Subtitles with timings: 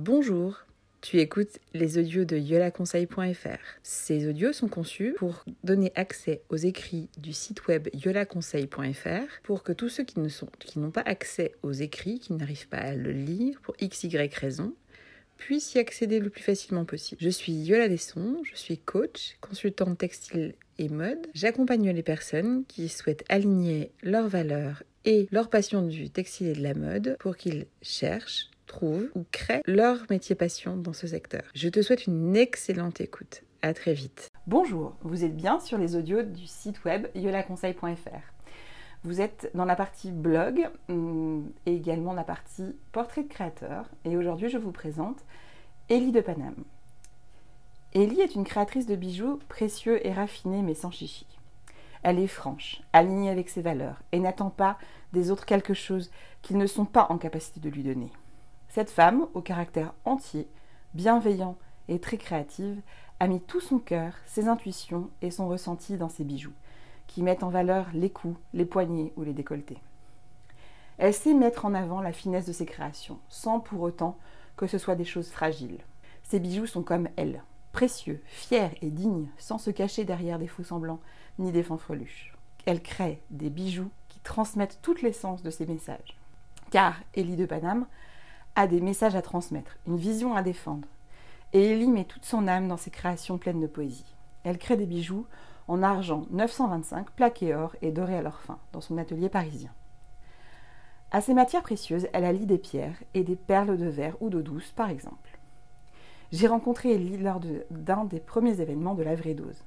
[0.00, 0.64] Bonjour,
[1.00, 3.58] tu écoutes les audios de yolaconseil.fr.
[3.82, 9.72] Ces audios sont conçus pour donner accès aux écrits du site web yolaconseil.fr pour que
[9.72, 12.94] tous ceux qui ne sont qui n'ont pas accès aux écrits, qui n'arrivent pas à
[12.94, 14.72] le lire pour x y raison,
[15.36, 17.20] puissent y accéder le plus facilement possible.
[17.20, 21.26] Je suis Yola Desson, je suis coach, consultante textile et mode.
[21.34, 26.62] J'accompagne les personnes qui souhaitent aligner leurs valeurs et leur passion du textile et de
[26.62, 31.42] la mode pour qu'ils cherchent trouvent ou créent leur métier passion dans ce secteur.
[31.54, 33.42] Je te souhaite une excellente écoute.
[33.62, 34.28] À très vite.
[34.46, 38.32] Bonjour, vous êtes bien sur les audios du site web yolaconseil.fr.
[39.02, 43.90] Vous êtes dans la partie blog hum, et également la partie portrait de créateur.
[44.04, 45.24] Et aujourd'hui, je vous présente
[45.88, 46.64] Ellie de Paname.
[47.94, 51.26] Ellie est une créatrice de bijoux précieux et raffinés mais sans chichi.
[52.02, 54.78] Elle est franche, alignée avec ses valeurs et n'attend pas
[55.12, 56.10] des autres quelque chose
[56.42, 58.12] qu'ils ne sont pas en capacité de lui donner.
[58.68, 60.48] Cette femme, au caractère entier,
[60.94, 61.56] bienveillant
[61.88, 62.80] et très créative,
[63.20, 66.52] a mis tout son cœur, ses intuitions et son ressenti dans ses bijoux,
[67.06, 69.78] qui mettent en valeur les coups, les poignets ou les décolletés.
[70.98, 74.16] Elle sait mettre en avant la finesse de ses créations, sans pour autant
[74.56, 75.78] que ce soit des choses fragiles.
[76.24, 80.64] Ses bijoux sont comme elle, précieux, fiers et dignes, sans se cacher derrière des faux
[80.64, 81.00] semblants
[81.38, 82.34] ni des fanfreluches.
[82.66, 86.18] Elle crée des bijoux qui transmettent toute l'essence de ses messages.
[86.70, 87.86] Car Élie de Paname
[88.58, 90.88] a des messages à transmettre, une vision à défendre.
[91.52, 94.16] Et Ellie met toute son âme dans ses créations pleines de poésie.
[94.42, 95.26] Elle crée des bijoux
[95.68, 99.70] en argent 925, plaqués or et dorés à leur fin, dans son atelier parisien.
[101.12, 104.42] À ces matières précieuses, elle allie des pierres et des perles de verre ou d'eau
[104.42, 105.38] douce, par exemple.
[106.32, 109.62] J'ai rencontré Ellie lors d'un des premiers événements de la vraie dose.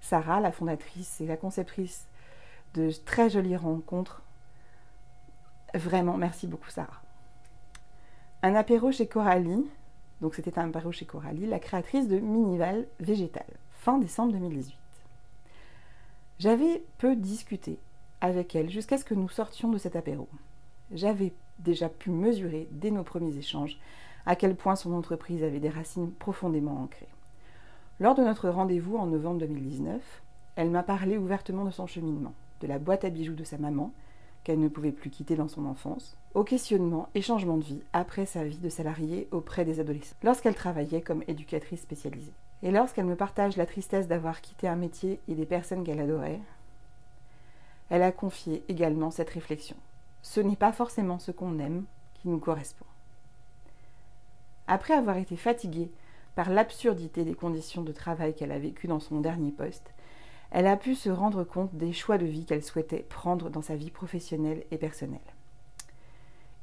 [0.00, 2.08] Sarah, la fondatrice et la conceptrice
[2.74, 4.22] de très jolies rencontres.
[5.74, 7.05] Vraiment, merci beaucoup Sarah.
[8.42, 9.64] Un apéro chez Coralie,
[10.20, 14.76] donc c'était un apéro chez Coralie, la créatrice de Minival Végétal, fin décembre 2018.
[16.38, 17.78] J'avais peu discuté
[18.20, 20.28] avec elle jusqu'à ce que nous sortions de cet apéro.
[20.92, 23.78] J'avais déjà pu mesurer dès nos premiers échanges
[24.26, 27.08] à quel point son entreprise avait des racines profondément ancrées.
[28.00, 30.02] Lors de notre rendez-vous en novembre 2019,
[30.56, 33.92] elle m'a parlé ouvertement de son cheminement, de la boîte à bijoux de sa maman,
[34.46, 38.26] qu'elle ne pouvait plus quitter dans son enfance, au questionnement et changement de vie après
[38.26, 42.32] sa vie de salariée auprès des adolescents, lorsqu'elle travaillait comme éducatrice spécialisée.
[42.62, 46.38] Et lorsqu'elle me partage la tristesse d'avoir quitté un métier et des personnes qu'elle adorait,
[47.90, 49.74] elle a confié également cette réflexion.
[50.22, 51.82] Ce n'est pas forcément ce qu'on aime
[52.14, 52.86] qui nous correspond.
[54.68, 55.90] Après avoir été fatiguée
[56.36, 59.92] par l'absurdité des conditions de travail qu'elle a vécues dans son dernier poste,
[60.50, 63.76] elle a pu se rendre compte des choix de vie qu'elle souhaitait prendre dans sa
[63.76, 65.20] vie professionnelle et personnelle.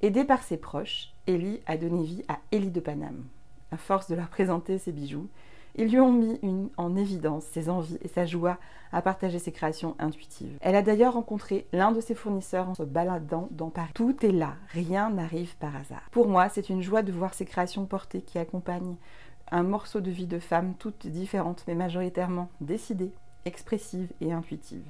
[0.00, 3.24] Aidée par ses proches, Ellie a donné vie à Ellie de Paname.
[3.70, 5.28] À force de leur présenter ses bijoux,
[5.74, 6.38] ils lui ont mis
[6.76, 8.58] en évidence ses envies et sa joie
[8.92, 10.58] à partager ses créations intuitives.
[10.60, 13.92] Elle a d'ailleurs rencontré l'un de ses fournisseurs en se baladant dans Paris.
[13.94, 16.02] Tout est là, rien n'arrive par hasard.
[16.10, 18.96] Pour moi, c'est une joie de voir ces créations portées qui accompagnent
[19.50, 23.12] un morceau de vie de femme toutes différentes mais majoritairement décidées,
[23.44, 24.84] expressive et intuitive.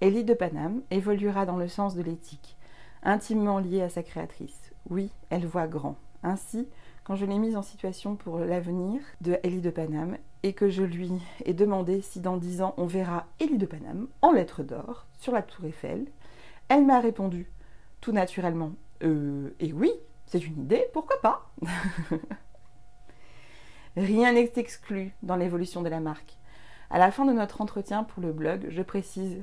[0.00, 2.56] Ellie de Paname évoluera dans le sens de l'éthique,
[3.02, 4.72] intimement liée à sa créatrice.
[4.90, 5.96] Oui, elle voit grand.
[6.22, 6.68] Ainsi,
[7.04, 10.82] quand je l'ai mise en situation pour l'avenir de Ellie de Paname et que je
[10.82, 11.12] lui
[11.44, 15.32] ai demandé si dans dix ans on verra Ellie de Paname en lettres d'or sur
[15.32, 16.06] la tour Eiffel,
[16.68, 17.50] elle m'a répondu
[18.00, 18.72] tout naturellement
[19.02, 19.92] Euh, et oui,
[20.26, 21.50] c'est une idée, pourquoi pas?
[23.96, 26.36] Rien n'est exclu dans l'évolution de la marque.
[26.90, 29.42] À la fin de notre entretien pour le blog, je précise,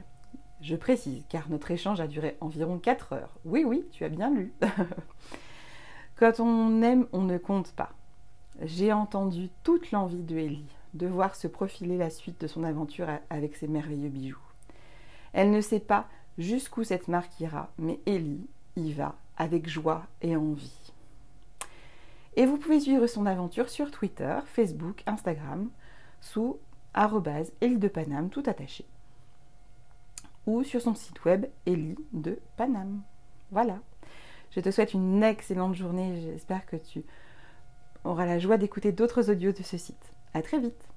[0.62, 3.36] je précise, car notre échange a duré environ 4 heures.
[3.46, 4.54] Oui, oui, tu as bien lu.
[6.16, 7.92] Quand on aime, on ne compte pas.
[8.62, 13.08] J'ai entendu toute l'envie de Ellie de voir se profiler la suite de son aventure
[13.30, 14.38] avec ses merveilleux bijoux.
[15.34, 20.36] Elle ne sait pas jusqu'où cette marque ira, mais Ellie y va avec joie et
[20.36, 20.94] envie.
[22.36, 25.70] Et vous pouvez suivre son aventure sur Twitter, Facebook, Instagram,
[26.22, 26.58] sous
[27.88, 28.86] Paname, tout attaché.
[30.46, 33.02] Ou sur son site web Ellie de Paname.
[33.52, 33.80] Voilà.
[34.52, 36.22] Je te souhaite une excellente journée.
[36.22, 37.04] J'espère que tu
[38.04, 40.12] auras la joie d'écouter d'autres audios de ce site.
[40.34, 40.88] À très vite.